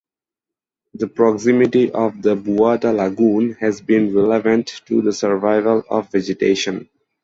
[0.95, 6.89] The proximity of the Buada Lagoon has been relevant to the survival of vegetation.